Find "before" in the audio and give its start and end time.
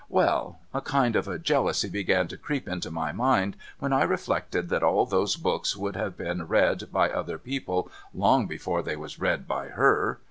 8.47-8.81